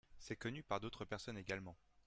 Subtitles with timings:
[0.17, 1.77] C'est connu par d'autres personnes également.